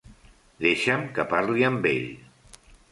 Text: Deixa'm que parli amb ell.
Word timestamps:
Deixa'm 0.65 1.05
que 1.19 1.27
parli 1.37 1.69
amb 1.71 1.89
ell. 1.95 2.13